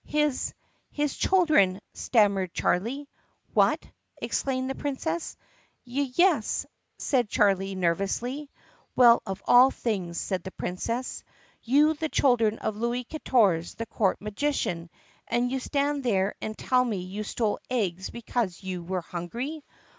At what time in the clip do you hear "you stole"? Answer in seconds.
17.01-17.59